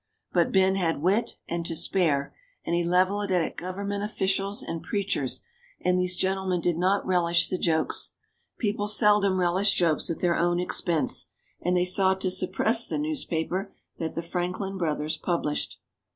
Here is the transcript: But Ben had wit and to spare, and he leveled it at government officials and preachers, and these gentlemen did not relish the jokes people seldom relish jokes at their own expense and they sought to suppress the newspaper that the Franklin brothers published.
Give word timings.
But 0.33 0.51
Ben 0.51 0.77
had 0.77 1.03
wit 1.03 1.35
and 1.47 1.63
to 1.67 1.75
spare, 1.75 2.33
and 2.65 2.73
he 2.73 2.83
leveled 2.83 3.29
it 3.29 3.35
at 3.43 3.55
government 3.55 4.03
officials 4.03 4.63
and 4.63 4.81
preachers, 4.81 5.43
and 5.79 5.99
these 5.99 6.15
gentlemen 6.15 6.59
did 6.59 6.75
not 6.79 7.05
relish 7.05 7.49
the 7.49 7.59
jokes 7.59 8.13
people 8.57 8.87
seldom 8.87 9.37
relish 9.39 9.75
jokes 9.75 10.09
at 10.09 10.19
their 10.19 10.35
own 10.35 10.59
expense 10.59 11.27
and 11.61 11.77
they 11.77 11.85
sought 11.85 12.19
to 12.21 12.31
suppress 12.31 12.87
the 12.87 12.97
newspaper 12.97 13.71
that 13.99 14.15
the 14.15 14.23
Franklin 14.23 14.75
brothers 14.75 15.17
published. 15.17 15.79